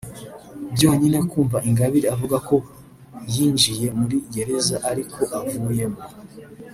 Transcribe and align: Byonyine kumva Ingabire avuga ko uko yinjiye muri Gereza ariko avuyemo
Byonyine 0.75 1.17
kumva 1.29 1.57
Ingabire 1.69 2.07
avuga 2.15 2.37
ko 2.47 2.55
uko 2.59 2.73
yinjiye 3.33 3.87
muri 3.99 4.15
Gereza 4.33 4.75
ariko 4.91 5.19
avuyemo 5.37 6.01